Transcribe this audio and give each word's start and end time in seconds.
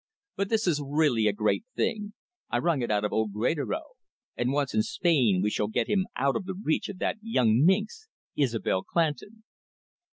But 0.35 0.49
this 0.49 0.65
is 0.65 0.81
really 0.83 1.27
a 1.27 1.31
great 1.31 1.63
thing. 1.75 2.13
I 2.49 2.57
wrung 2.57 2.81
it 2.81 2.89
out 2.89 3.05
of 3.05 3.13
old 3.13 3.33
Greatorex. 3.33 3.83
And, 4.35 4.51
once 4.51 4.73
in 4.73 4.81
Spain, 4.81 5.41
we 5.43 5.51
shall 5.51 5.67
get 5.67 5.85
him 5.87 6.07
out 6.15 6.35
of 6.35 6.45
the 6.45 6.55
reach 6.55 6.89
of 6.89 6.97
that 6.97 7.17
young 7.21 7.63
minx, 7.63 8.07
Isobel 8.35 8.81
Clandon." 8.81 9.43